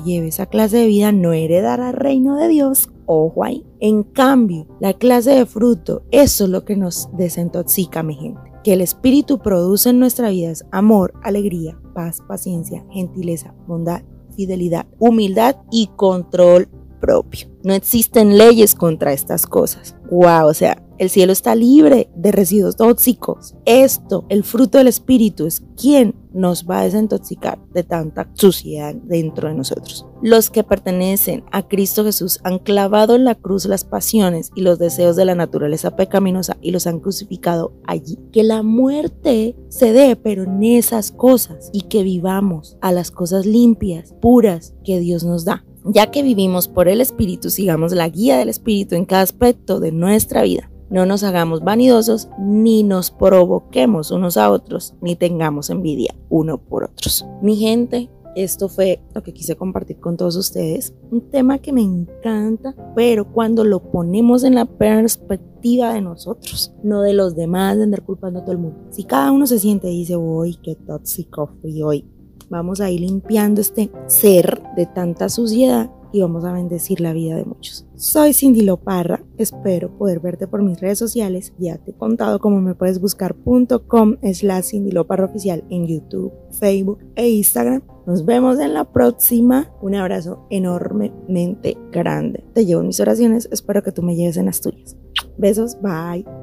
lleve 0.00 0.28
esa 0.28 0.46
clase 0.46 0.78
de 0.78 0.86
vida 0.86 1.12
no 1.12 1.32
heredará 1.32 1.90
el 1.90 1.96
reino 1.96 2.36
de 2.36 2.48
Dios 2.48 2.88
ojo 3.08 3.42
ahí. 3.42 3.66
En 3.80 4.04
cambio, 4.04 4.68
la 4.80 4.92
clase 4.92 5.30
de 5.30 5.46
fruto, 5.46 6.02
eso 6.12 6.44
es 6.44 6.50
lo 6.50 6.64
que 6.64 6.76
nos 6.76 7.08
desintoxica, 7.16 8.04
mi 8.04 8.14
gente. 8.14 8.40
Que 8.62 8.74
el 8.74 8.80
Espíritu 8.80 9.38
produce 9.38 9.90
en 9.90 9.98
nuestra 9.98 10.30
vida 10.30 10.52
amor, 10.70 11.14
alegría, 11.22 11.80
paz, 11.94 12.20
paciencia, 12.28 12.86
gentileza, 12.92 13.54
bondad, 13.66 14.02
fidelidad, 14.36 14.86
humildad 14.98 15.56
y 15.70 15.88
control 15.96 16.68
propio. 17.00 17.48
No 17.68 17.74
existen 17.74 18.38
leyes 18.38 18.74
contra 18.74 19.12
estas 19.12 19.46
cosas. 19.46 19.94
Wow, 20.10 20.46
o 20.46 20.54
sea, 20.54 20.82
el 20.96 21.10
cielo 21.10 21.32
está 21.32 21.54
libre 21.54 22.08
de 22.16 22.32
residuos 22.32 22.76
tóxicos. 22.76 23.56
Esto, 23.66 24.24
el 24.30 24.42
fruto 24.42 24.78
del 24.78 24.88
Espíritu, 24.88 25.44
es 25.44 25.62
quien 25.76 26.14
nos 26.32 26.64
va 26.66 26.80
a 26.80 26.84
desintoxicar 26.84 27.58
de 27.74 27.82
tanta 27.82 28.30
suciedad 28.32 28.94
dentro 28.94 29.48
de 29.48 29.54
nosotros. 29.54 30.06
Los 30.22 30.48
que 30.48 30.64
pertenecen 30.64 31.44
a 31.52 31.68
Cristo 31.68 32.04
Jesús 32.04 32.40
han 32.42 32.58
clavado 32.58 33.16
en 33.16 33.24
la 33.24 33.34
cruz 33.34 33.66
las 33.66 33.84
pasiones 33.84 34.50
y 34.54 34.62
los 34.62 34.78
deseos 34.78 35.14
de 35.14 35.26
la 35.26 35.34
naturaleza 35.34 35.94
pecaminosa 35.94 36.56
y 36.62 36.70
los 36.70 36.86
han 36.86 37.00
crucificado 37.00 37.74
allí. 37.86 38.18
Que 38.32 38.44
la 38.44 38.62
muerte 38.62 39.56
se 39.68 39.92
dé, 39.92 40.16
pero 40.16 40.44
en 40.44 40.64
esas 40.64 41.12
cosas, 41.12 41.68
y 41.74 41.82
que 41.82 42.02
vivamos 42.02 42.78
a 42.80 42.92
las 42.92 43.10
cosas 43.10 43.44
limpias, 43.44 44.14
puras 44.22 44.72
que 44.84 45.00
Dios 45.00 45.22
nos 45.22 45.44
da. 45.44 45.66
Ya 45.90 46.10
que 46.10 46.22
vivimos 46.22 46.68
por 46.68 46.86
el 46.86 47.00
Espíritu, 47.00 47.48
sigamos 47.48 47.92
la 47.92 48.10
guía 48.10 48.36
del 48.36 48.50
Espíritu 48.50 48.94
en 48.94 49.06
cada 49.06 49.22
aspecto 49.22 49.80
de 49.80 49.90
nuestra 49.90 50.42
vida. 50.42 50.70
No 50.90 51.06
nos 51.06 51.22
hagamos 51.22 51.64
vanidosos, 51.64 52.28
ni 52.38 52.82
nos 52.82 53.10
provoquemos 53.10 54.10
unos 54.10 54.36
a 54.36 54.50
otros, 54.50 54.94
ni 55.00 55.16
tengamos 55.16 55.70
envidia 55.70 56.14
uno 56.28 56.58
por 56.58 56.84
otros. 56.84 57.24
Mi 57.40 57.56
gente, 57.56 58.10
esto 58.36 58.68
fue 58.68 59.00
lo 59.14 59.22
que 59.22 59.32
quise 59.32 59.56
compartir 59.56 59.98
con 59.98 60.18
todos 60.18 60.36
ustedes. 60.36 60.92
Un 61.10 61.30
tema 61.30 61.56
que 61.58 61.72
me 61.72 61.80
encanta, 61.80 62.74
pero 62.94 63.32
cuando 63.32 63.64
lo 63.64 63.80
ponemos 63.90 64.44
en 64.44 64.56
la 64.56 64.66
perspectiva 64.66 65.94
de 65.94 66.02
nosotros, 66.02 66.70
no 66.82 67.00
de 67.00 67.14
los 67.14 67.34
demás, 67.34 67.78
de 67.78 67.84
andar 67.84 68.02
culpando 68.02 68.40
a 68.40 68.42
todo 68.42 68.52
el 68.52 68.58
mundo. 68.58 68.78
Si 68.90 69.04
cada 69.04 69.32
uno 69.32 69.46
se 69.46 69.58
siente 69.58 69.90
y 69.90 70.00
dice, 70.00 70.18
uy, 70.18 70.58
qué 70.62 70.74
tóxico 70.74 71.50
fui 71.62 71.82
hoy, 71.82 72.04
vamos 72.50 72.80
a 72.80 72.90
ir 72.90 73.00
limpiando 73.00 73.60
este 73.60 73.90
ser 74.06 74.62
de 74.76 74.86
tanta 74.86 75.28
suciedad 75.28 75.90
y 76.12 76.20
vamos 76.20 76.44
a 76.44 76.52
bendecir 76.52 77.00
la 77.00 77.12
vida 77.12 77.36
de 77.36 77.44
muchos. 77.44 77.86
Soy 77.96 78.32
Cindy 78.32 78.62
Loparra, 78.62 79.22
espero 79.36 79.90
poder 79.96 80.20
verte 80.20 80.46
por 80.46 80.62
mis 80.62 80.80
redes 80.80 80.98
sociales, 80.98 81.52
ya 81.58 81.76
te 81.78 81.90
he 81.90 81.94
contado 81.94 82.38
cómo 82.38 82.60
me 82.60 82.74
puedes 82.74 83.00
buscar.com 83.00 84.16
slash 84.32 84.64
Cindy 84.64 84.92
Loparra 84.92 85.26
oficial 85.26 85.64
en 85.68 85.86
YouTube, 85.86 86.32
Facebook 86.58 86.98
e 87.16 87.28
Instagram. 87.28 87.82
Nos 88.06 88.24
vemos 88.24 88.58
en 88.58 88.72
la 88.72 88.90
próxima, 88.90 89.70
un 89.82 89.94
abrazo 89.94 90.46
enormemente 90.48 91.76
grande. 91.92 92.44
Te 92.54 92.64
llevo 92.64 92.82
mis 92.82 93.00
oraciones, 93.00 93.48
espero 93.52 93.82
que 93.82 93.92
tú 93.92 94.02
me 94.02 94.16
lleves 94.16 94.38
en 94.38 94.46
las 94.46 94.60
tuyas. 94.62 94.96
Besos, 95.36 95.76
bye. 95.82 96.37